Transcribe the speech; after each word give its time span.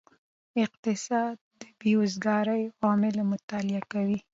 اقتصاد 0.65 1.35
د 1.59 1.61
بیروزګارۍ 1.79 2.63
عوامل 2.77 3.15
مطالعه 3.31 3.81
کوي. 3.91 4.19